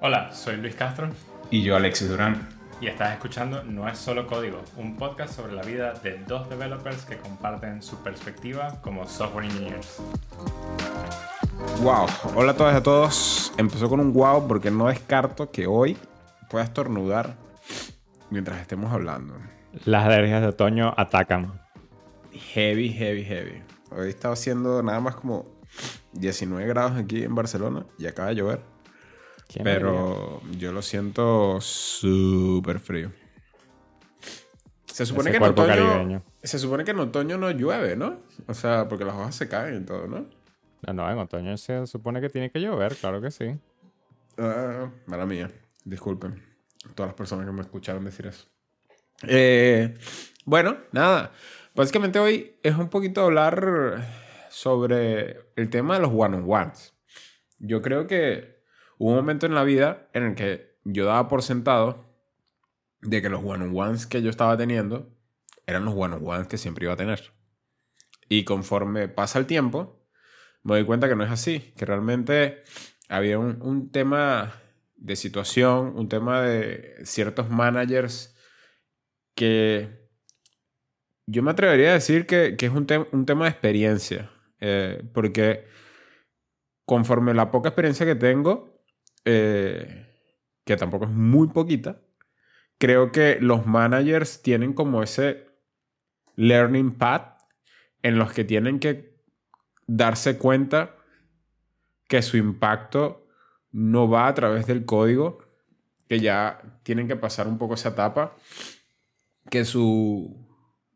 [0.00, 1.08] Hola, soy Luis Castro
[1.50, 2.48] Y yo, Alexis Durán.
[2.80, 7.04] y estás escuchando No es solo código, un podcast sobre la vida de dos developers
[7.04, 9.98] que comparten su perspectiva como software engineers.
[11.82, 12.06] Wow.
[12.34, 13.52] Hola a todas y a todos.
[13.56, 15.96] Empezó con un wow porque no descarto que hoy
[16.50, 17.36] pueda estornudar
[18.30, 19.34] mientras estemos hablando.
[19.84, 21.60] Las alergias de otoño atacan.
[22.32, 23.62] Heavy, heavy, heavy.
[23.90, 25.46] Hoy estaba haciendo nada más como
[26.12, 28.60] 19 grados aquí en Barcelona y acaba de llover.
[29.62, 33.12] Pero yo lo siento súper frío.
[34.86, 35.68] Se supone Ese que en otoño.
[35.68, 36.22] caribeño.
[36.42, 38.20] Se supone que en otoño no llueve, ¿no?
[38.46, 40.26] O sea, porque las hojas se caen y todo, ¿no?
[40.86, 43.56] No, no, en otoño se supone que tiene que llover, claro que sí.
[44.38, 45.50] Ah, mala mía.
[45.84, 46.42] Disculpen.
[46.94, 48.46] Todas las personas que me escucharon decir eso.
[49.22, 49.96] Eh,
[50.44, 51.32] bueno, nada.
[51.74, 54.06] Básicamente hoy es un poquito hablar
[54.50, 56.94] sobre el tema de los one-on-ones.
[57.58, 58.62] Yo creo que
[58.98, 62.04] hubo un momento en la vida en el que yo daba por sentado
[63.00, 65.14] de que los one-on-ones que yo estaba teniendo
[65.66, 67.32] eran los one-on-ones que siempre iba a tener.
[68.28, 70.06] Y conforme pasa el tiempo,
[70.62, 72.62] me doy cuenta que no es así, que realmente
[73.08, 74.54] había un, un tema
[74.96, 78.36] de situación, un tema de ciertos managers
[79.34, 80.02] que
[81.26, 84.30] yo me atrevería a decir que, que es un, un tema de experiencia,
[84.64, 85.66] eh, porque
[86.84, 88.80] conforme la poca experiencia que tengo,
[89.24, 90.06] eh,
[90.64, 92.00] que tampoco es muy poquita,
[92.78, 95.48] creo que los managers tienen como ese
[96.36, 97.42] learning path
[98.02, 99.20] en los que tienen que
[99.88, 100.94] darse cuenta
[102.06, 103.26] que su impacto
[103.72, 105.38] no va a través del código,
[106.08, 108.36] que ya tienen que pasar un poco esa etapa,
[109.50, 110.46] que su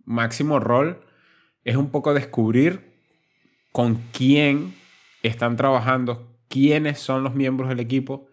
[0.05, 1.05] máximo rol
[1.64, 2.85] es un poco descubrir
[3.77, 4.74] con quién
[5.22, 8.27] están trabajando, quiénes son los miembros del equipo,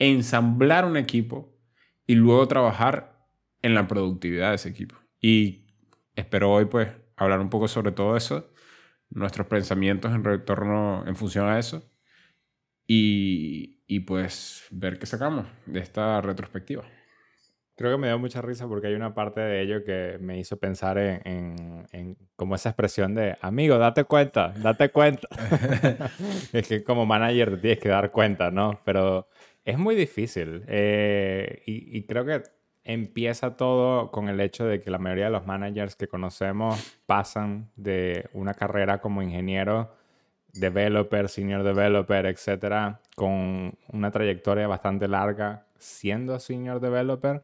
[0.00, 1.56] ensamblar un equipo
[2.04, 3.24] y luego trabajar
[3.62, 4.96] en la productividad de ese equipo.
[5.20, 5.68] Y
[6.16, 8.52] espero hoy pues hablar un poco sobre todo eso,
[9.08, 11.88] nuestros pensamientos en retorno en función a eso
[12.84, 16.82] y, y pues ver qué sacamos de esta retrospectiva.
[17.78, 20.56] Creo que me dio mucha risa porque hay una parte de ello que me hizo
[20.58, 25.28] pensar en, en- en como esa expresión de, amigo, date cuenta, date cuenta.
[26.52, 28.80] es que como manager te tienes que dar cuenta, ¿no?
[28.84, 29.28] Pero
[29.64, 30.64] es muy difícil.
[30.66, 32.42] eh, y, y creo que
[32.82, 37.70] empieza todo con el hecho de que la mayoría de los managers que conocemos pasan
[37.76, 39.94] de una carrera como ingeniero,
[40.52, 47.42] developer, senior developer, etcétera, con una trayectoria bastante larga siendo senior developer,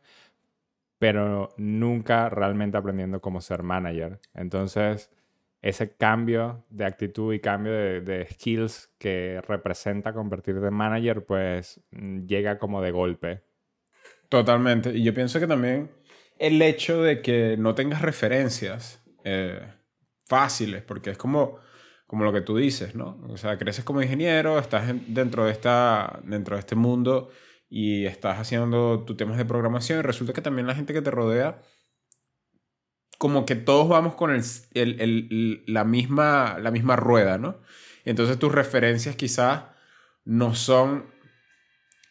[1.05, 4.21] pero nunca realmente aprendiendo cómo ser manager.
[4.33, 5.11] Entonces,
[5.61, 12.25] ese cambio de actitud y cambio de, skills que representa convertirte en manager, pues mm,
[12.25, 13.43] llega como de golpe.
[14.31, 14.97] Totalmente.
[14.97, 15.91] Y yo pienso que también
[16.39, 19.61] el hecho de que no tengas referencias eh,
[20.25, 21.59] fáciles, porque es como,
[22.07, 23.21] como lo que tú dices, ¿no?
[23.29, 27.29] O sea, creces como ingeniero, estás en- dentro, de esta, dentro de este mundo
[27.69, 31.11] y estás haciendo tus temas de programación y resulta que también la gente que te
[31.11, 31.61] rodea,
[33.19, 34.43] como que todos vamos con el,
[34.75, 37.61] el- el- la, misma, la misma rueda, ¿no?
[38.05, 39.65] Entonces tus referencias quizás
[40.25, 41.07] no son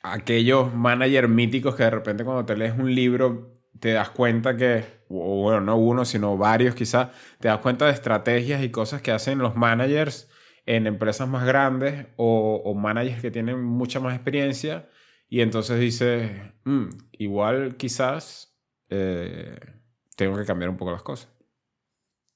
[0.03, 4.83] aquellos managers míticos que de repente cuando te lees un libro te das cuenta que,
[5.09, 7.09] bueno, no uno, sino varios quizás,
[7.39, 10.29] te das cuenta de estrategias y cosas que hacen los managers
[10.65, 14.87] en empresas más grandes o, o managers que tienen mucha más experiencia
[15.33, 16.29] y entonces dices,
[16.63, 18.55] "Mm, igual quizás
[18.89, 19.57] eh,
[20.15, 21.27] tengo que cambiar un poco las cosas.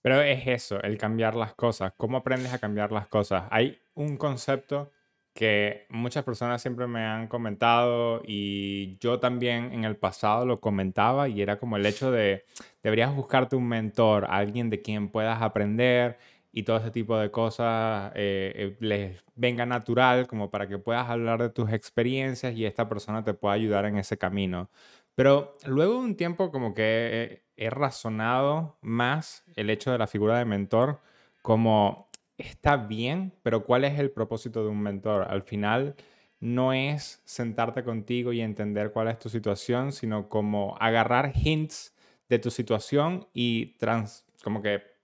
[0.02, 1.94] Pero es eso, el cambiar las cosas.
[1.96, 3.44] ¿Cómo aprendes a cambiar las cosas?
[3.52, 4.92] Hay un concepto
[5.36, 11.30] que muchas personas siempre me han comentado y yo también en el pasado lo comentaba
[11.30, 12.46] y era como el hecho de
[12.82, 16.18] deberías buscarte un mentor, alguien de quien puedas aprender
[16.58, 21.08] y todo ese tipo de cosas eh, eh, les venga natural como para que puedas
[21.08, 24.68] hablar de tus experiencias y esta persona te pueda ayudar en ese camino.
[25.14, 30.08] Pero luego de un tiempo como que he, he razonado más el hecho de la
[30.08, 31.00] figura de mentor
[31.44, 32.10] como
[32.40, 35.28] está bien, pero ¿cuál es el propósito de un mentor?
[35.30, 35.96] Al final
[36.40, 41.94] no es sentarte contigo y entender cuál es tu situación, sino como agarrar hints
[42.30, 44.97] de tu situación y trans, como que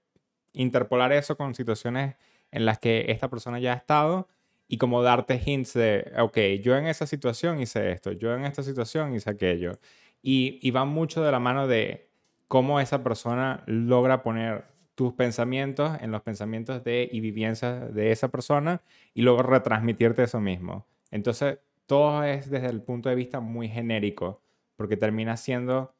[0.53, 2.15] interpolar eso con situaciones
[2.51, 4.27] en las que esta persona ya ha estado
[4.67, 8.63] y como darte hints de, ok, yo en esa situación hice esto, yo en esta
[8.63, 9.73] situación hice aquello.
[10.21, 12.09] Y, va mucho de la mano de
[12.47, 14.65] cómo esa persona logra poner
[14.95, 18.81] tus pensamientos en los pensamientos de y vivencias de esa persona
[19.13, 20.85] y luego retransmitirte eso mismo.
[21.11, 24.41] Entonces, todo es desde el punto de vista muy genérico,
[24.75, 25.94] porque termina siendo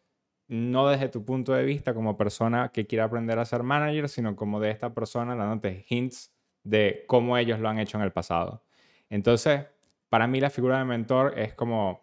[0.54, 4.36] no desde tu punto de vista como persona que quiere aprender a ser manager, sino
[4.36, 6.32] como de esta persona dándote hints
[6.64, 8.64] de cómo ellos lo han hecho en el pasado.
[9.10, 9.66] Entonces,
[10.10, 12.02] para mí la figura de mentor es como,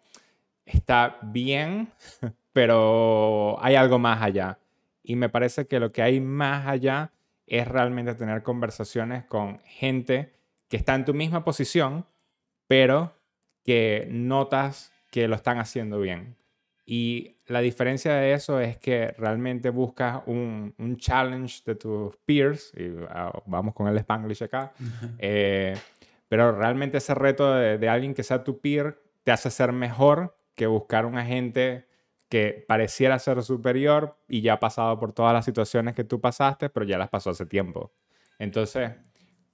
[0.65, 1.93] está bien,
[2.53, 4.59] pero hay algo más allá.
[5.01, 7.13] Y me parece que lo que hay más allá
[7.47, 10.33] es realmente tener conversaciones con gente
[10.67, 12.05] que está en tu misma posición,
[12.67, 13.15] pero
[13.63, 16.35] que notas que lo están haciendo bien.
[16.85, 22.73] Y la diferencia de eso es que realmente buscas un, un challenge de tus peers,
[22.75, 24.73] y ah, vamos con el spanglish acá,
[25.19, 25.75] eh,
[26.27, 30.35] pero realmente ese reto de, de, alguien que sea tu peer te hace ser mejor
[30.55, 31.87] que buscar un agente
[32.29, 36.69] que pareciera ser superior y ya ha pasado por todas las situaciones que tú pasaste,
[36.69, 37.91] pero ya las pasó hace tiempo.
[38.39, 38.91] Entonces,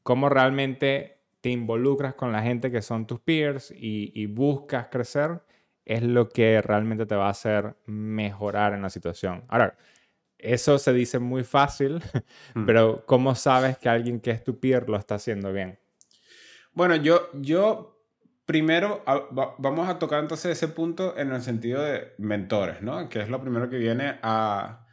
[0.03, 5.41] ¿cómo realmente te involucras con la gente que son tus peers y, y buscas crecer?
[5.87, 9.45] Es lo que realmente te va a hacer mejorar en la situación.
[9.47, 9.77] Ahora,
[10.37, 12.03] eso se dice muy fácil,
[12.55, 12.65] mm.
[12.65, 15.79] pero ¿cómo sabes que alguien que es tu peer lo está haciendo bien?
[16.73, 18.03] Bueno, yo, yo
[18.45, 19.01] primero
[19.57, 23.07] vamos a tocar entonces ese punto en el sentido de mentores, ¿no?
[23.07, 24.85] Que es lo primero que viene a,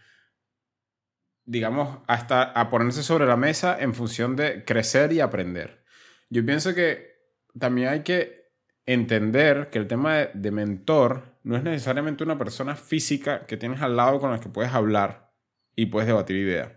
[1.44, 5.85] digamos, hasta a ponerse sobre la mesa en función de crecer y aprender.
[6.31, 7.14] Yo pienso que
[7.58, 8.44] también hay que
[8.87, 13.97] entender que el tema de, mentor no es necesariamente una persona física que tienes al
[13.97, 15.33] lado con la que puedes hablar
[15.75, 16.73] y puedes debatir ideas.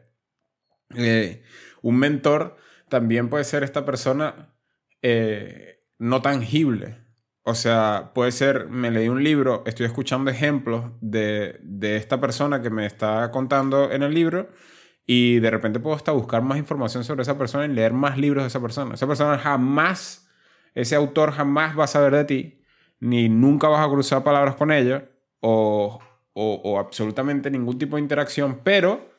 [0.95, 1.43] Eh,
[1.81, 2.57] un mentor
[2.89, 4.55] también puede ser esta persona
[5.01, 6.97] eh, no tangible.
[7.43, 12.61] O sea, puede ser, me leí un libro, estoy escuchando ejemplos de, de esta persona
[12.61, 14.49] que me está contando en el libro
[15.05, 18.43] y de repente puedo hasta buscar más información sobre esa persona y leer más libros
[18.43, 18.95] de esa persona.
[18.95, 20.26] Esa persona jamás
[20.77, 22.61] ese autor jamás va a saber de ti,
[22.99, 25.09] ni nunca vas a cruzar palabras con ella,
[25.39, 25.99] o,
[26.33, 29.09] o, absolutamente ningún tipo de interacción, pero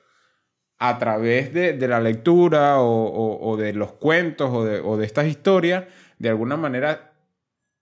[0.78, 5.26] a través de, de la lectura o, o, de los cuentos o de, de estas
[5.26, 5.87] historias,
[6.20, 7.12] de alguna manera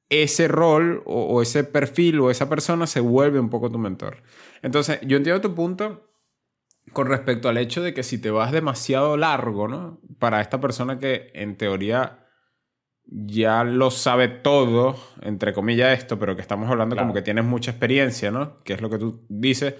[0.08, 4.22] ese rol o, ese perfil o esa persona se vuelve un poco tu mentor.
[4.62, 6.08] Entonces, yo entiendo tu punto
[6.94, 10.00] con respecto al hecho de que si te vas demasiado largo, ¿no?
[10.18, 12.25] Para esta persona que en teoría
[13.06, 17.70] ya lo sabe todo, entre comillas esto, pero que estamos hablando como que tienes mucha
[17.70, 18.62] experiencia, ¿no?
[18.64, 19.74] Que es lo que tú dices.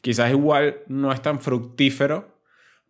[0.00, 2.40] Quizás igual no es tan fructífero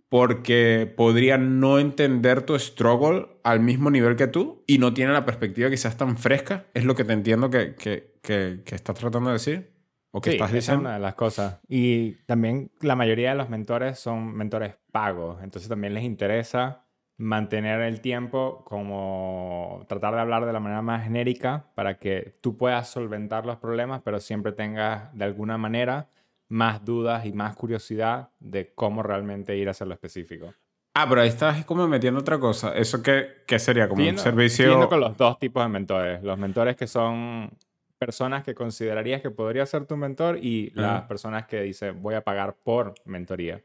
[0.09, 5.25] porque podría no entender tu struggle al mismo nivel que tú y no tiene la
[5.25, 6.67] perspectiva quizás tan fresca.
[6.75, 9.73] Es lo que te entiendo que, que, que, estás tratando de decir.
[10.13, 10.83] ¿O que estás diciendo?
[10.83, 11.61] es una de las cosas.
[11.69, 15.43] Y también la mayoría de los mentores son mentores pagos.
[15.43, 16.85] Entonces también les interesa
[17.21, 22.57] mantener el tiempo como tratar de hablar de la manera más genérica para que tú
[22.57, 26.09] puedas solventar los problemas, pero siempre tengas de alguna manera
[26.49, 30.55] más dudas y más curiosidad de cómo realmente ir a hacer lo específico.
[30.95, 32.75] Ah, pero ahí estás como metiendo otra cosa.
[32.75, 33.87] ¿Eso qué, qué sería?
[33.87, 34.73] ¿Como un servicio?
[34.73, 36.23] Estoy con los dos tipos de mentores.
[36.23, 37.51] Los mentores que son
[37.99, 42.23] personas que considerarías que podría ser tu mentor y las personas que dicen voy a
[42.23, 43.63] pagar por mentoría.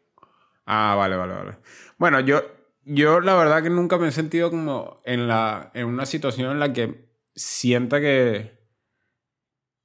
[0.66, 1.52] Ah, vale, vale, vale.
[1.98, 2.42] Bueno, yo,
[2.86, 6.60] yo la verdad que nunca me he sentido como en, la, en una situación en
[6.60, 8.60] la que sienta que,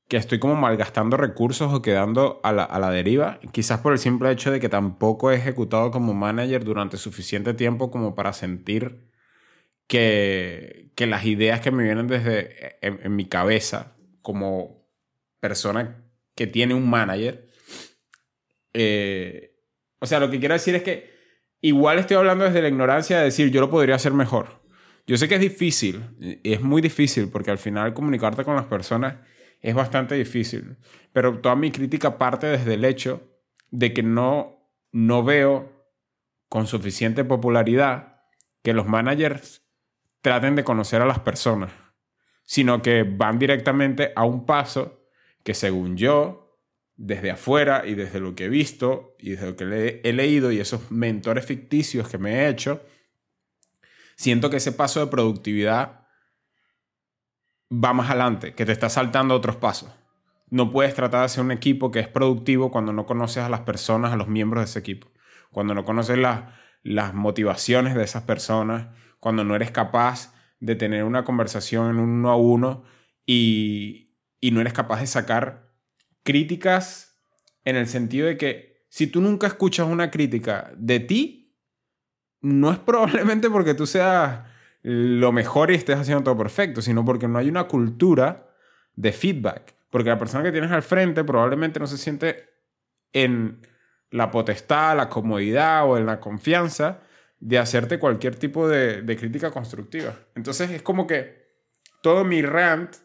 [0.08, 3.40] que estoy como malgastando recursos o quedando a la, a la deriva.
[3.52, 7.90] Quizás por el simple hecho de que tampoco he ejecutado como manager durante suficiente tiempo
[7.90, 9.10] como para sentir
[9.90, 14.86] que, que las ideas que me vienen desde en, mi cabeza como
[15.40, 16.04] persona
[16.36, 17.48] que tiene un manager.
[18.72, 19.56] Eh,
[19.98, 21.09] o sea, lo que quiero decir es que
[21.60, 24.60] igual estoy hablando desde la ignorancia de decir yo lo podría hacer mejor.
[25.06, 26.04] Yo sé que es difícil,
[26.44, 29.16] es muy difícil porque al final comunicarte con las personas
[29.60, 30.76] es bastante difícil,
[31.12, 33.22] pero toda mi crítica parte desde el hecho
[33.70, 35.86] de que no, no veo
[36.48, 38.22] con suficiente popularidad
[38.62, 39.62] que los managers
[40.20, 41.72] traten de conocer a las personas,
[42.44, 45.06] sino que van directamente a un paso
[45.42, 46.49] que según yo
[47.02, 50.60] desde afuera y desde lo que he visto y desde lo que he leído y
[50.60, 52.82] esos mentores ficticios que me he hecho,
[54.16, 56.06] siento que ese paso de productividad
[57.72, 59.90] va más adelante, que te está saltando otros pasos.
[60.50, 63.60] No puedes tratar de hacer un equipo que es productivo cuando no conoces a las
[63.60, 65.10] personas, a los miembros de ese equipo,
[65.50, 68.88] cuando no conoces las motivaciones de esas personas,
[69.20, 72.84] cuando no eres capaz de tener una conversación en uno a uno
[73.24, 75.69] y, y no eres capaz de sacar
[76.22, 77.20] críticas
[77.64, 81.56] en el sentido de que si tú nunca escuchas una crítica de ti,
[82.40, 84.46] no es probablemente porque tú seas
[84.82, 88.48] lo mejor y estés haciendo todo perfecto, sino porque no hay una cultura
[88.96, 89.74] de feedback.
[89.90, 92.48] Porque la persona que tienes al frente probablemente no se siente
[93.12, 93.66] en
[94.10, 97.00] la potestad, la comodidad o en la confianza
[97.40, 100.14] de hacerte cualquier tipo de, de crítica constructiva.
[100.34, 101.48] Entonces es como que
[102.02, 102.96] todo mi rant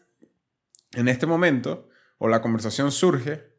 [0.94, 3.56] en este momento o la conversación surge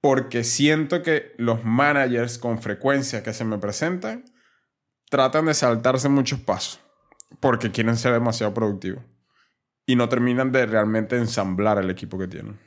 [0.00, 4.24] porque siento que los managers con frecuencia que se me presentan
[5.08, 6.80] tratan de saltarse muchos pasos
[7.40, 9.02] porque quieren ser demasiado productivos
[9.86, 12.58] y no terminan de realmente ensamblar el equipo que tienen.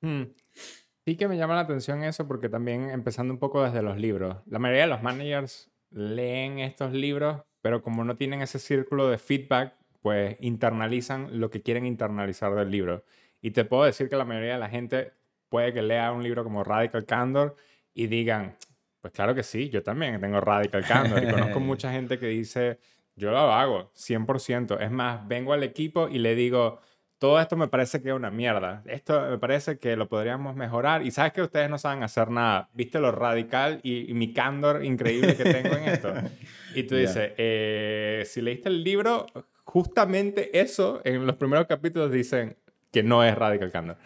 [0.00, 0.34] Hmm.
[1.06, 4.38] Sí que me llama la atención eso porque también empezando un poco desde los libros,
[4.46, 9.18] la mayoría de los managers leen estos libros, pero como no tienen ese círculo de
[9.18, 13.04] feedback, pues internalizan lo que quieren internalizar del libro.
[13.44, 15.12] Y te puedo decir que la mayoría de la gente
[15.50, 17.56] puede que lea un libro como Radical Candor
[17.92, 18.56] y digan,
[19.02, 21.22] pues claro que sí, yo también tengo Radical Candor.
[21.22, 22.78] Y conozco mucha gente que dice,
[23.16, 24.80] yo lo hago, 100%.
[24.80, 26.80] Es más, vengo al equipo y le digo,
[27.18, 28.82] todo esto me parece que es una mierda.
[28.86, 31.02] Esto me parece que lo podríamos mejorar.
[31.02, 32.70] Y sabes que ustedes no saben hacer nada.
[32.72, 36.14] ¿Viste lo radical y, mi candor increíble que tengo en esto?
[36.74, 39.26] Y tú dices, eh, si leíste el libro,
[39.64, 42.56] justamente eso en los primeros capítulos dicen
[42.94, 43.96] que no es radical candor.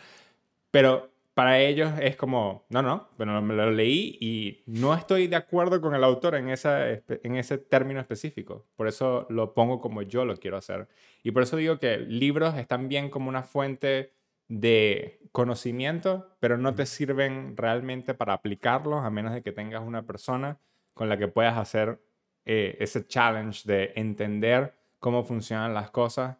[0.70, 5.36] Pero para ellos es como, no, no, bueno, me lo leí y no estoy de
[5.36, 8.66] acuerdo con el autor en, esa, en ese término específico.
[8.74, 10.88] Por eso lo pongo como yo lo quiero hacer.
[11.22, 14.14] Y por eso digo que libros están bien como una fuente
[14.48, 20.06] de conocimiento, pero no te sirven realmente para aplicarlos a menos de que tengas una
[20.06, 20.58] persona
[20.94, 22.00] con la que puedas hacer
[22.46, 26.38] eh, ese challenge de entender cómo funcionan las cosas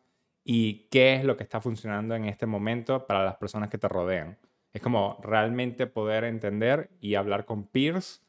[0.50, 3.86] y qué es lo que está funcionando en este momento para las personas que te
[3.86, 4.38] rodean.
[4.72, 8.22] Es como realmente poder entender y hablar con peers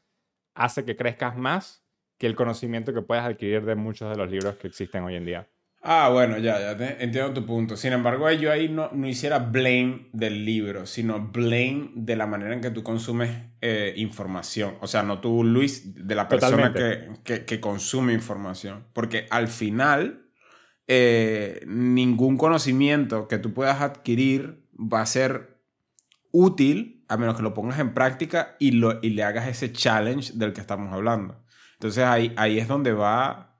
[0.54, 1.82] hace que crezcas más
[2.18, 5.24] que el conocimiento que puedes adquirir de muchos de los libros que existen hoy en
[5.24, 5.48] día.
[5.80, 7.74] Ah, bueno, ya, ya entiendo tu punto.
[7.74, 12.52] Sin embargo, yo ahí no, no hiciera blame del libro, sino blame de la manera
[12.52, 13.30] en que tú consumes
[13.62, 14.74] eh, información.
[14.82, 18.84] O sea, no tú, Luis, de la persona que, que, que, consume información.
[18.92, 20.29] Porque al final,
[20.92, 25.62] eh, ningún conocimiento que tú puedas adquirir va a ser
[26.32, 30.32] útil a menos que lo pongas en práctica y, lo, y le hagas ese challenge
[30.34, 31.44] del que estamos hablando.
[31.74, 33.56] Entonces ahí, ahí es donde va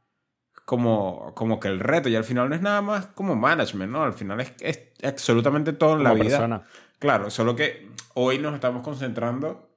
[0.64, 4.02] como, como que el reto y al final no es nada más como management, ¿no?
[4.02, 6.30] Al final es, es absolutamente todo en la vida.
[6.30, 6.64] Persona.
[6.99, 9.72] Claro, solo que hoy nos estamos concentrando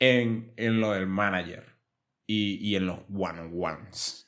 [0.00, 1.76] en, en lo del manager
[2.26, 4.25] y, y en los one-on-ones.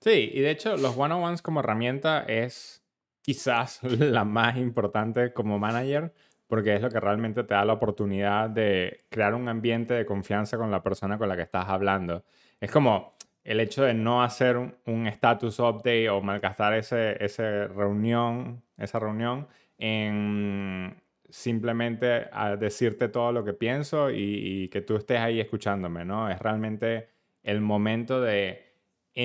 [0.00, 2.82] Sí, y de hecho los one-on-ones como herramienta es
[3.22, 6.12] quizás la más importante como manager
[6.50, 10.58] porque es lo que realmente te da la oportunidad de crear un ambiente de confianza
[10.58, 12.24] con la persona con la que estás hablando.
[12.60, 13.14] Es como
[13.44, 19.46] el hecho de no hacer un status update o malgastar ese, ese reunión, esa reunión
[19.78, 22.28] en simplemente
[22.58, 26.28] decirte todo lo que pienso y, y, que tú estés ahí escuchándome, ¿no?
[26.28, 27.08] Es realmente
[27.44, 28.69] el momento de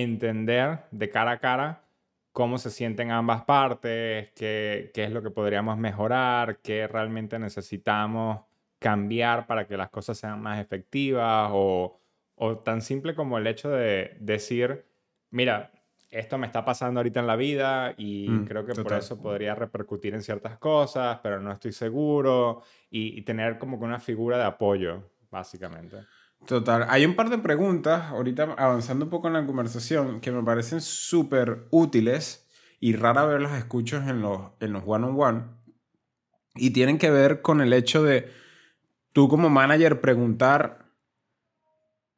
[0.01, 1.81] entender de cara a cara
[2.31, 8.41] cómo se sienten ambas partes, qué, qué es lo que podríamos mejorar, qué realmente necesitamos
[8.77, 11.97] cambiar para que las cosas sean más efectivas o,
[12.35, 14.85] o tan simple como el hecho de decir,
[15.31, 15.71] mira,
[16.11, 19.55] esto me está pasando ahorita en la vida y mm, creo que por eso podría
[19.55, 24.37] repercutir en ciertas cosas, pero no estoy seguro y, y, tener como que una figura
[24.37, 25.97] de apoyo, básicamente.
[26.45, 26.85] Total.
[26.89, 30.79] Hay un par de preguntas, ahorita avanzando un poco en la conversación, que me parecen
[30.81, 32.47] súper útiles
[32.79, 35.43] y rara vez las escucho en los, en los one-on-one.
[36.55, 38.31] y tienen que ver con el hecho de
[39.13, 40.91] tú como manager preguntar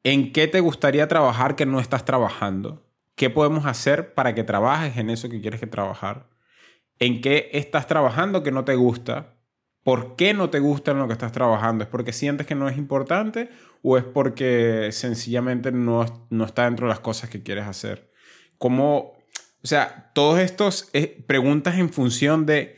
[0.04, 2.84] en qué te gustaría trabajar que no estás trabajando.
[3.14, 6.28] ¿Qué podemos hacer para que trabajes en eso que quieres que trabajar?
[6.98, 9.37] ¿En qué estás trabajando que no te gusta?
[9.82, 11.84] ¿Por qué no te gusta en lo que estás trabajando?
[11.84, 13.50] ¿Es porque sientes que no es importante
[13.82, 18.12] o es porque sencillamente no, no está dentro de las cosas que quieres hacer?
[18.58, 19.16] ¿Cómo,
[19.62, 22.76] o sea, todos estos eh, preguntas en función de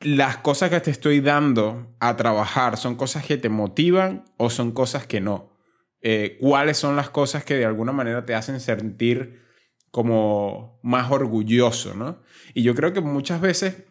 [0.00, 4.72] las cosas que te estoy dando a trabajar, ¿son cosas que te motivan o son
[4.72, 5.56] cosas que no?
[6.02, 9.42] Eh, ¿Cuáles son las cosas que de alguna manera te hacen sentir
[9.90, 12.20] como más orgulloso, ¿no?
[12.52, 13.84] Y yo creo que muchas veces...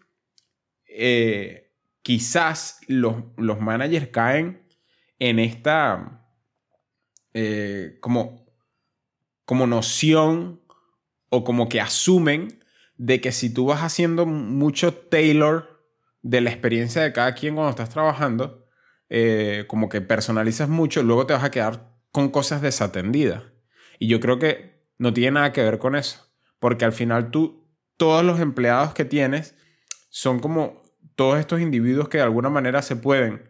[0.85, 1.62] Eh,
[2.03, 4.67] quizás los, los managers caen
[5.19, 6.27] en esta
[7.33, 8.45] eh, como,
[9.45, 10.61] como noción
[11.29, 12.63] o como que asumen
[12.97, 15.83] de que si tú vas haciendo mucho tailor
[16.21, 18.67] de la experiencia de cada quien cuando estás trabajando,
[19.09, 23.43] eh, como que personalizas mucho, luego te vas a quedar con cosas desatendidas.
[23.97, 26.31] Y yo creo que no tiene nada que ver con eso.
[26.59, 27.67] Porque al final tú,
[27.97, 29.55] todos los empleados que tienes
[30.09, 30.82] son como
[31.15, 33.49] todos estos individuos que de alguna manera se pueden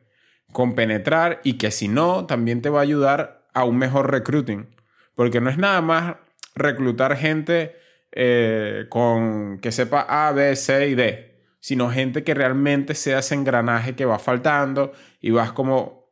[0.51, 4.67] compenetrar y que si no, también te va a ayudar a un mejor recruiting.
[5.15, 6.15] Porque no es nada más
[6.55, 7.75] reclutar gente
[8.11, 13.35] eh, con que sepa A, B, C y D, sino gente que realmente sea ese
[13.35, 16.09] engranaje que va faltando y vas como,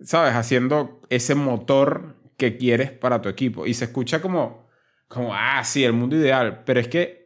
[0.00, 0.34] ¿sabes?
[0.34, 3.66] Haciendo ese motor que quieres para tu equipo.
[3.66, 4.68] Y se escucha como,
[5.08, 6.62] como, ah, sí, el mundo ideal.
[6.64, 7.23] Pero es que,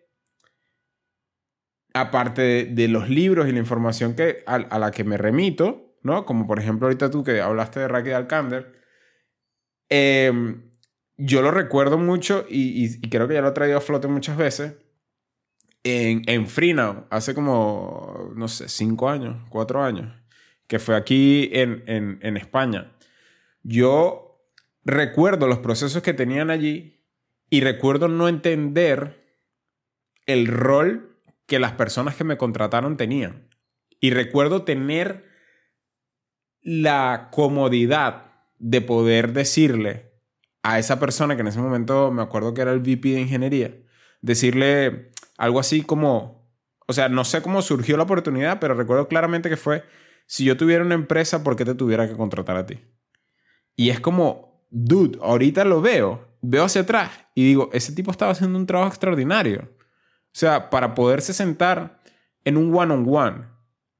[1.94, 6.24] aparte de, los libros y la información que, a, la que me remito, ¿no?
[6.24, 8.80] Como por ejemplo ahorita tú que hablaste de Raquel Alcander,
[9.88, 10.32] eh,
[11.16, 14.74] yo lo recuerdo mucho y, creo que ya lo he traído a flote muchas veces.
[15.84, 20.12] En, en Freenow, hace como, no sé, cinco años, cuatro años,
[20.66, 22.92] que fue aquí en, en España.
[23.62, 24.28] Yo
[24.84, 27.04] recuerdo los procesos que tenían allí
[27.50, 29.38] y recuerdo no entender
[30.26, 31.17] el rol
[31.48, 33.48] que las personas que me contrataron tenían.
[33.98, 35.24] Y recuerdo tener
[36.60, 38.26] la comodidad
[38.58, 40.12] de poder decirle
[40.62, 43.74] a esa persona que en ese momento me acuerdo que era el VP de ingeniería,
[44.20, 46.52] decirle algo así como,
[46.86, 49.84] o sea, no sé cómo surgió la oportunidad, pero recuerdo claramente que fue,
[50.26, 52.78] si yo tuviera una empresa, ¿por qué te tuviera que contratar a ti?
[53.74, 58.32] Y es como, dude, ahorita lo veo, veo hacia atrás y digo, ese tipo estaba
[58.32, 59.77] haciendo un trabajo extraordinario.
[60.28, 62.00] O sea, para poderse sentar
[62.44, 63.46] en un one-on-one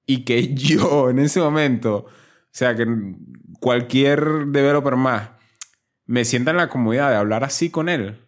[0.07, 2.11] y que yo en ese momento, o
[2.51, 2.87] sea, que
[3.61, 5.31] cualquier developer más
[6.07, 8.19] me sienta en la comodidad de hablar así con él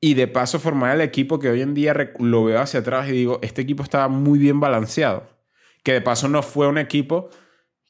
[0.00, 3.12] y de paso formar el equipo que hoy en día lo veo hacia atrás y
[3.12, 5.30] digo, este equipo estaba muy bien balanceado.
[5.84, 7.30] Que de paso no fue un equipo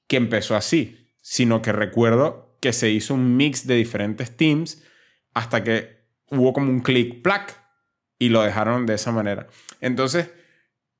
[0.08, 4.82] que empezó así, sino que recuerdo que se hizo un mix de diferentes teams
[5.32, 7.61] hasta que hubo como un click plac
[8.22, 9.48] y lo dejaron de esa manera.
[9.80, 10.30] Entonces,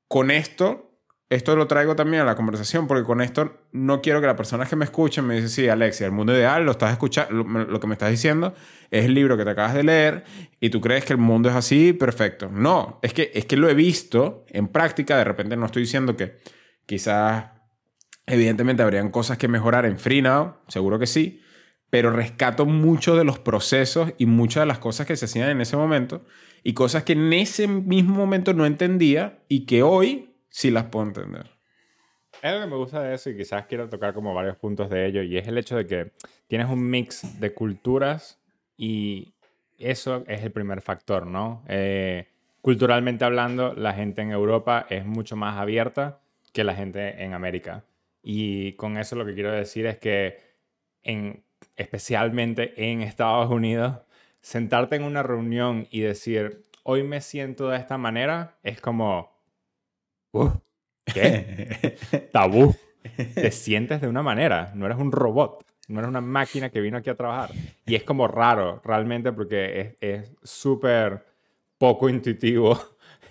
[0.09, 0.89] con esto
[1.31, 4.69] esto lo traigo también a la conversación porque con esto no quiero que las personas
[4.69, 7.87] que me escuchen me dicen, sí, Alexia, el mundo ideal, lo estás escuchando, lo, que
[7.87, 8.55] me estás diciendo
[8.91, 10.25] es el libro que te acabas de leer
[10.61, 12.51] y tú crees que el mundo es así, perfecto.
[12.53, 16.17] No, es que, es que lo he visto en práctica, de repente no estoy diciendo
[16.17, 16.41] que
[16.85, 17.47] quizás,
[18.27, 21.41] evidentemente, habrían cosas que mejorar en FreeNow, seguro que sí,
[21.93, 25.61] pero rescato mucho de los procesos y muchas de las cosas que se hacían en
[25.61, 26.23] ese momento
[26.65, 31.05] y cosas que en ese mismo momento no entendía y que hoy sí las puedo
[31.05, 31.51] entender.
[32.41, 35.05] Es algo que me gusta de eso y quizás quiero tocar como varios puntos de
[35.05, 36.13] ello y es el hecho de que
[36.49, 38.41] tienes un mix de culturas
[38.79, 39.35] y
[39.79, 41.63] eso es el primer factor, ¿no?
[41.69, 42.27] Eh,
[42.63, 46.23] culturalmente hablando, la gente en Europa es mucho más abierta
[46.55, 47.85] que la gente en América.
[48.23, 50.41] Y con eso lo que quiero decir es que
[51.03, 51.45] en,
[51.77, 53.99] especialmente en Estados Unidos,
[54.41, 59.33] sentarte en una reunión y decir, hoy me siento de esta manera, es como,
[61.05, 61.97] ¿Qué?
[62.33, 62.75] Tabú.
[63.35, 66.99] Te sientes de una manera, no eres un robot, no eres una máquina que vino
[66.99, 67.51] aquí a trabajar.
[67.85, 71.27] Y es como raro, realmente, porque es súper
[71.79, 72.81] poco intuitivo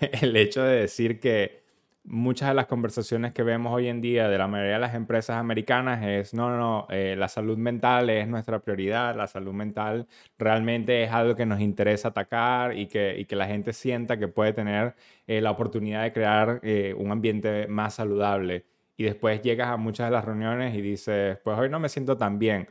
[0.00, 1.61] el hecho de decir que
[2.04, 5.36] muchas de las conversaciones que vemos hoy en día de la mayoría de las empresas
[5.36, 11.04] americanas es, no, no, eh, la salud mental es nuestra prioridad, la salud mental realmente
[11.04, 14.52] es algo que nos interesa atacar y que, y que la gente sienta que puede
[14.52, 14.94] tener
[15.26, 18.66] eh, la oportunidad de crear eh, un ambiente más saludable.
[18.96, 22.16] Y después llegas a muchas de las reuniones y dices, pues hoy no me siento
[22.16, 22.68] tan bien.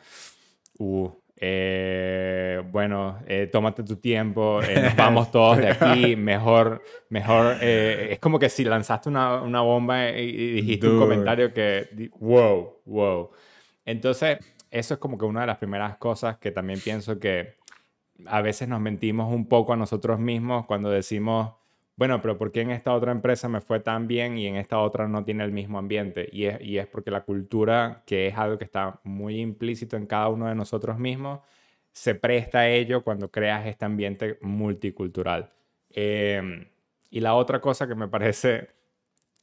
[0.77, 1.09] Uh,
[1.43, 8.19] eh, bueno, eh, tómate tu tiempo, eh, nos vamos todos de aquí, mejor, mejor, es
[8.19, 13.31] como que si lanzaste una, una bomba y, dijiste un comentario que, wow, wow.
[13.83, 14.37] Entonces,
[14.69, 17.55] eso es como que una de las primeras cosas que también pienso que
[18.27, 21.53] a veces nos mentimos un poco a nosotros mismos cuando decimos,
[21.95, 24.79] bueno, pero ¿por qué en esta otra empresa me fue tan bien y en esta
[24.79, 26.27] otra no tiene el mismo ambiente?
[26.31, 30.07] Y es, y es porque la cultura, que es algo que está muy implícito en
[30.07, 31.41] cada uno de nosotros mismos,
[31.91, 35.51] se presta a ello cuando creas este ambiente multicultural.
[35.89, 36.67] Em,
[37.09, 38.69] y la otra cosa que me parece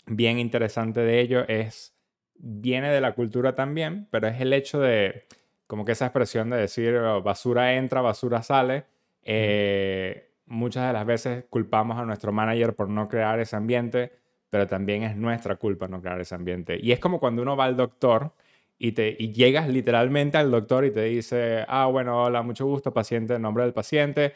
[0.07, 1.95] bien interesante de ello es,
[2.35, 5.27] viene de la cultura también, pero es el hecho de,
[5.67, 8.87] como que esa expresión de decir oh, basura entra, basura sale.
[9.23, 14.13] Eh, muchas de las veces culpamos a nuestro manager por no crear ese ambiente,
[14.51, 16.79] pero también es nuestra culpa no crear ese ambiente.
[16.81, 18.33] Y es como cuando uno va al doctor
[18.79, 22.93] y, te, y llegas literalmente al doctor y te dice, ah, bueno, hola, mucho gusto,
[22.93, 24.33] paciente, en nombre del paciente.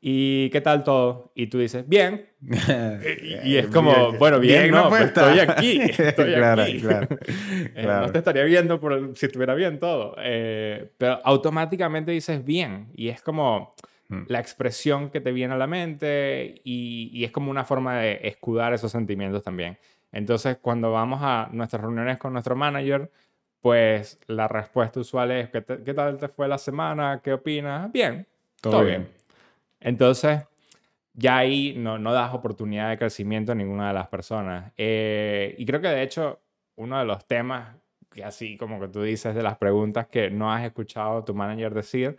[0.00, 1.32] ¿Y qué tal todo?
[1.34, 2.26] Y tú dices, bien.
[3.44, 5.80] y, es como, bueno, bien, no, pues estoy aquí.
[5.98, 6.80] Estoy claro, aquí.
[6.80, 7.08] Claro,
[7.74, 10.14] eh, no te estaría viendo por si estuviera bien todo.
[10.20, 12.88] Eh, pero automáticamente dices bien.
[12.94, 13.74] Y es como,
[14.08, 14.22] mm.
[14.28, 18.20] la expresión que te viene a la mente y, y, es como una forma de
[18.22, 19.78] escudar esos sentimientos también.
[20.12, 23.10] Entonces, cuando vamos a nuestras reuniones con nuestro manager,
[23.60, 27.20] pues la respuesta usual es, ¿qué, qué tal te fue la semana?
[27.22, 27.90] ¿Qué opinas?
[27.92, 28.26] Bien,
[28.60, 29.08] todo, bien.
[29.80, 30.42] Entonces,
[31.14, 34.72] ya ahí no, no, das oportunidad de crecimiento a ninguna de las personas.
[34.76, 36.40] Eh, y creo que de hecho,
[36.76, 37.76] uno de los temas
[38.10, 41.34] que así como que tú dices de las preguntas que no has escuchado a tu
[41.34, 42.16] manager decir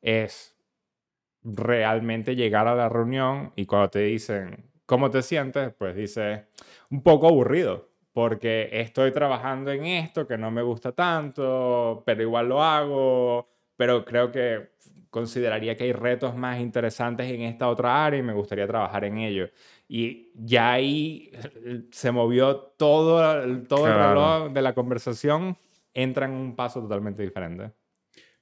[0.00, 0.55] es
[1.46, 5.72] realmente llegar a la reunión y cuando te dicen, ¿cómo te sientes?
[5.78, 6.46] Pues dice,
[6.90, 12.48] un poco aburrido porque estoy trabajando en esto que no me gusta tanto, pero igual
[12.48, 14.70] lo hago, pero creo que
[15.10, 19.18] consideraría que hay retos más interesantes en esta otra área y me gustaría trabajar en
[19.18, 19.48] ello.
[19.86, 21.30] Y ya ahí
[21.90, 23.20] se movió todo,
[23.66, 25.56] todo el reloj de la conversación,
[25.92, 27.72] entra en un paso totalmente diferente.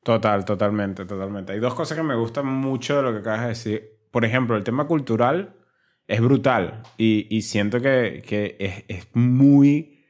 [0.04, 1.54] Total, totalmente, totalmente.
[1.54, 3.98] Hay dos cosas que me gustan mucho de lo que acabas de decir.
[4.10, 5.56] Por ejemplo, el tema cultural
[6.06, 8.22] es brutal y, siento que,
[8.86, 10.04] es, muy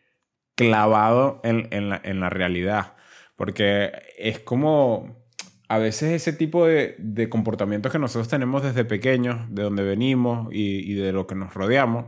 [0.57, 1.89] clavado en,
[2.21, 2.95] la, realidad,
[3.37, 5.25] porque es como
[5.69, 10.91] a veces ese tipo de, comportamientos que nosotros tenemos desde pequeños, de donde venimos y,
[10.91, 12.07] y de lo que nos rodeamos,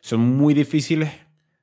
[0.00, 1.12] son muy difíciles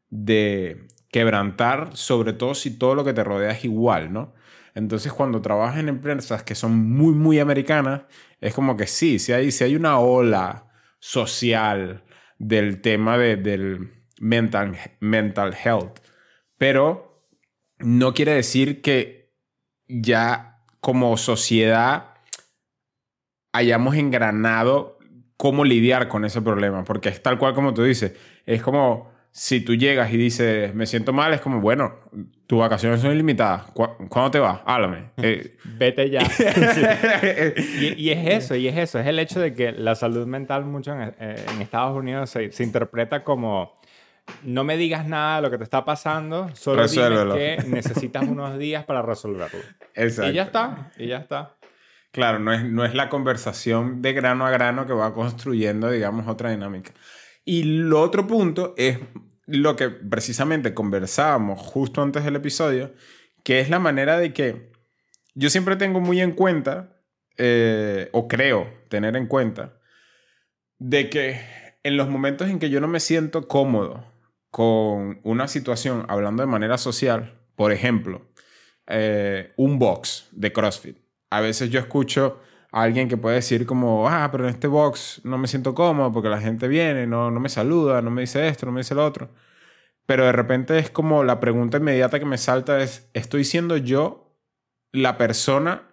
[0.09, 4.33] de quebrantar, sobre todo si todo lo que te rodea es igual, ¿no?
[4.77, 8.03] Entonces, cuando trabajas en empresas que son muy, muy americanas,
[8.39, 10.67] es como que sí, si hay, si hay una ola
[10.99, 12.03] social
[12.37, 15.97] del tema de, del mental, mental health.
[16.59, 17.25] Pero
[17.79, 19.33] no quiere decir que
[19.87, 22.13] ya como sociedad
[23.53, 24.99] hayamos engranado
[25.37, 28.13] cómo lidiar con ese problema, porque es tal cual como tú dices,
[28.45, 31.93] es como si tú llegas y dices, me siento mal, es como, bueno,
[32.47, 33.65] tus vacaciones son ilimitadas.
[33.71, 34.61] ¿Cuándo te vas?
[34.65, 35.11] Háblame.
[35.17, 36.21] Eh, Vete ya.
[37.97, 38.97] y, es eso, y es eso.
[38.97, 43.23] Es el hecho de que la salud mental mucho en, eh, Estados Unidos se, interpreta
[43.23, 43.79] como
[44.41, 48.57] no me digas nada de lo que te está pasando, solo dime que necesitas unos
[48.57, 49.59] días para resolverlo.
[49.93, 50.31] Exacto.
[50.31, 51.57] Y ya está, y ya está.
[52.11, 56.27] Claro, no es, no es la conversación de grano a grano que va construyendo, digamos,
[56.27, 56.91] otra dinámica.
[57.47, 58.99] Y lo otro punto es
[59.45, 62.93] lo que precisamente conversábamos justo antes del episodio,
[63.41, 64.73] que es la manera de que
[65.33, 66.99] yo siempre tengo muy en cuenta,
[67.37, 69.79] eh, o creo tener en cuenta,
[70.77, 71.39] de que
[71.83, 74.03] en los momentos en que yo no me siento cómodo
[74.51, 78.27] con una situación hablando de manera social, por ejemplo,
[78.87, 80.97] eh, un box de CrossFit.
[81.29, 85.37] A veces yo escucho alguien que puede decir como, ah, pero en este box no
[85.37, 88.65] me siento cómodo porque la gente viene, no, no me saluda, no me dice esto,
[88.65, 89.29] no me dice lo otro.
[90.05, 94.35] Pero de repente es como la pregunta inmediata que me salta es, ¿estoy siendo yo
[94.91, 95.83] la persona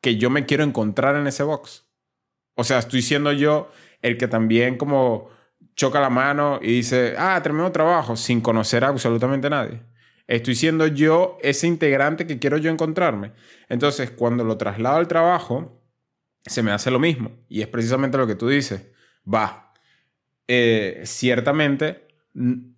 [0.00, 1.86] que yo me quiero encontrar en ese box?
[2.56, 3.70] O sea, estoy siendo yo
[4.02, 5.30] el que también como
[5.76, 9.82] choca la mano y dice, ah, tremendo trabajo, sin conocer a absolutamente nadie.
[10.26, 13.32] Estoy siendo yo ese integrante que quiero yo encontrarme.
[13.68, 15.83] Entonces, cuando lo traslado al trabajo,
[16.46, 17.30] se me hace lo mismo.
[17.48, 18.90] Y es precisamente lo que tú dices.
[19.32, 19.72] Va,
[20.48, 22.08] eh, ciertamente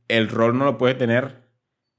[0.09, 1.47] el rol no lo puede tener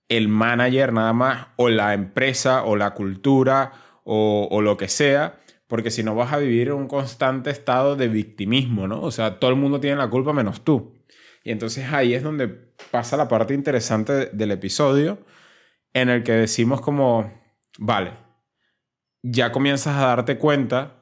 [0.10, 3.74] el manager nada más, o la empresa, o la cultura,
[4.06, 7.98] o, o lo que sea, porque si no vas a vivir en un constante estado
[7.98, 9.02] de victimismo, ¿no?
[9.02, 10.94] O sea, todo el mundo tiene la culpa menos tú.
[11.44, 15.20] Y entonces ahí es donde pasa la parte interesante del episodio,
[15.94, 17.34] en el que decimos como,
[17.78, 18.14] vale,
[19.24, 20.97] ya comienzas a darte cuenta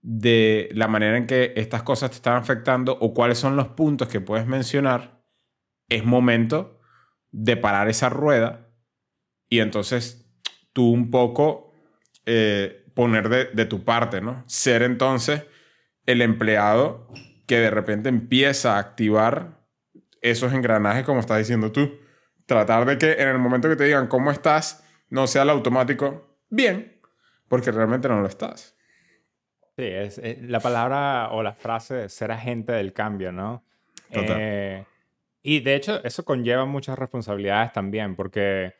[0.00, 4.08] de la manera en que estas cosas te están afectando o cuáles son los puntos
[4.08, 5.22] que puedes mencionar,
[5.88, 6.80] es momento
[7.30, 8.70] de parar esa rueda
[9.48, 10.30] y entonces
[10.72, 11.72] tú un poco
[12.26, 14.44] eh, poner de, de, tu parte, ¿no?
[14.46, 15.44] Ser entonces
[16.06, 17.08] el empleado
[17.46, 19.66] que de repente empieza a activar
[20.20, 21.98] esos engranajes como estás diciendo tú.
[22.46, 26.38] Tratar de que en el momento que te digan cómo estás, no sea el automático
[26.50, 27.00] bien,
[27.48, 28.77] porque realmente no lo estás.
[29.78, 33.62] Sí, es, eh, la palabra o la frase de ser agente del cambio, ¿no?
[34.10, 34.84] Eh,
[35.40, 38.74] y de hecho, eso conlleva muchas responsabilidades también, porque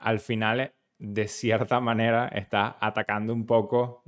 [0.00, 4.02] al final, de cierta manera, está atacando un poco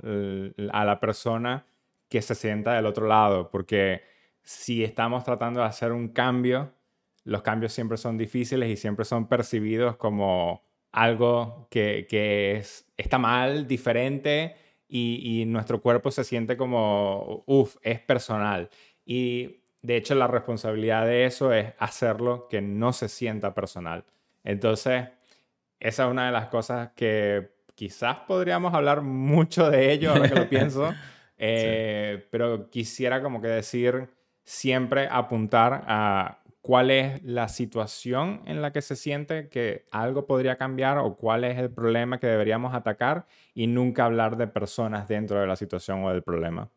[0.73, 1.65] a la persona
[2.09, 4.01] que se sienta del otro lado, porque
[4.41, 6.73] si estamos tratando de hacer un cambio,
[7.23, 13.17] los cambios siempre son difíciles y siempre son percibidos como algo que, que es, está
[13.17, 14.57] mal, diferente
[14.95, 18.69] y, nuestro cuerpo se siente como, uff, es personal.
[19.05, 24.05] Y de hecho la responsabilidad de eso es hacerlo que no se sienta personal.
[24.43, 25.09] Entonces,
[25.79, 30.35] esa es una de las cosas que quizás podríamos hablar mucho de ello ahora que
[30.35, 30.93] lo pienso,
[31.45, 34.07] Eh, pero quisiera como que decir,
[34.43, 40.55] siempre apuntar a cuál es la situación en la que se siente que algo podría
[40.55, 45.41] cambiar o cuál es el problema que deberíamos atacar y nunca hablar de personas dentro
[45.41, 46.69] de la situación o del problema.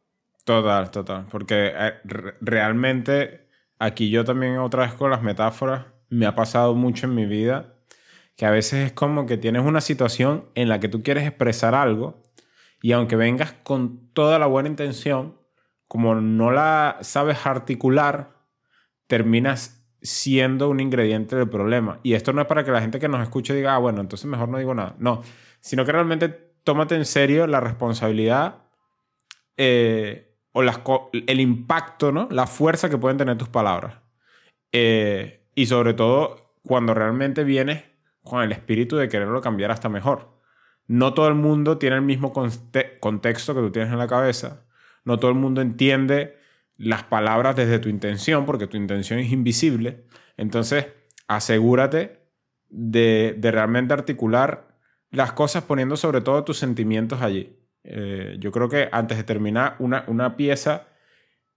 [0.44, 1.27] Total, total.
[1.31, 1.94] Porque eh,
[2.40, 3.46] realmente
[3.79, 7.77] aquí yo también otra vez con las metáforas me ha pasado mucho en mi vida
[8.35, 11.77] que a veces es como que tienes una situación en la que tú quieres expresar
[11.77, 12.25] algo
[12.83, 15.38] y aunque vengas con toda la buena intención,
[15.87, 18.37] como no la sabes articular,
[19.07, 22.00] terminas siendo un ingrediente del problema.
[22.02, 24.26] Y esto no es para que la gente que nos escuche diga, ah, bueno, entonces
[24.26, 24.94] mejor no digo nada.
[24.98, 25.22] No,
[25.61, 26.28] sino que realmente
[26.64, 28.64] tómate en serio la responsabilidad
[29.56, 32.28] eh, o el impacto, ¿no?
[32.30, 33.98] La fuerza que pueden tener tus palabras.
[34.72, 37.85] Eh, y sobre todo cuando realmente vienes
[38.22, 40.37] con el espíritu de quererlo cambiar hasta mejor.
[40.87, 44.64] No todo el mundo tiene el mismo contexto que tú tienes en la cabeza.
[45.04, 46.37] No todo el mundo entiende
[46.79, 50.05] las palabras desde tu intención, porque tu intención es invisible.
[50.37, 50.87] Entonces,
[51.27, 52.21] asegúrate
[52.69, 54.79] de, realmente articular
[55.11, 57.59] las cosas poniendo sobre todo tus sentimientos allí.
[57.85, 60.89] Eh, yo creo que antes de terminar una, una pieza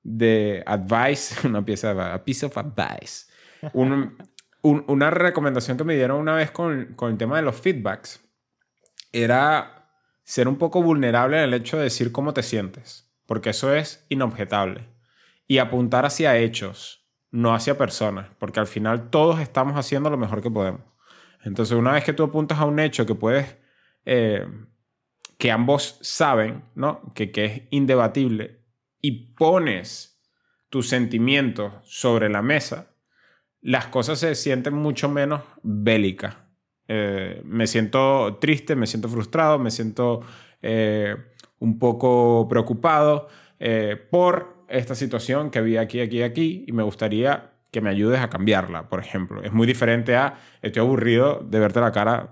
[0.04, 3.26] de advice, una pieza de piece of advice,
[4.62, 8.24] una recomendación que me dieron una vez con, con el tema de los feedbacks
[9.12, 9.92] era
[10.24, 14.06] ser un poco vulnerable en el hecho de decir cómo te sientes, porque eso es
[14.10, 14.99] inobjetable
[15.50, 20.44] y apuntar hacia hechos, no hacia personas, porque al final todos estamos haciendo lo mejor
[20.44, 20.82] que podemos.
[21.44, 23.58] Entonces, una vez que tú apuntas a un hecho que puedes,
[24.06, 24.46] eh,
[25.40, 27.02] que ambos saben, ¿no?
[27.16, 28.62] Que, que es indebatible,
[29.02, 30.22] y pones
[30.70, 32.92] tus sentimientos sobre la mesa,
[33.60, 36.38] las cosas se sienten mucho menos bélicas.
[36.88, 40.22] Eh, me siento triste, me siento frustrado, me siento
[40.62, 41.16] eh,
[41.58, 43.30] un poco preocupado
[44.12, 48.30] por esta situación que había aquí, aquí, aquí, y me gustaría que me ayudes a
[48.30, 49.44] cambiarla, por ejemplo.
[49.44, 52.30] Es muy diferente a, estoy aburrido de verte la cara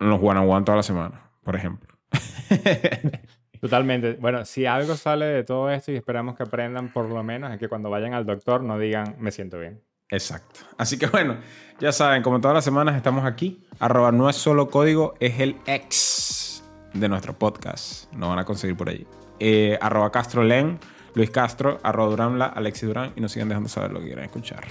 [0.00, 1.94] en los one on one toda la semana, por ejemplo.
[3.60, 4.14] Totalmente.
[4.14, 7.58] Bueno, si algo sale de todo esto y esperamos que aprendan por lo menos es
[7.58, 9.82] que cuando vayan al doctor no digan me siento bien.
[10.10, 10.60] Exacto.
[10.78, 11.36] Así que bueno,
[11.80, 13.66] ya saben, como todas las semanas estamos aquí.
[13.78, 18.10] Arroba no es solo código, es el ex de nuestro podcast.
[18.12, 19.06] Nos van a conseguir por allí.
[19.40, 20.78] Eh, arroba castrolen
[21.18, 24.64] Luis Castro, arroba Duranla, Alexis Durán y nos siguen dejando saber lo que quieren escuchar.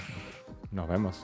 [0.70, 1.22] Nos vemos.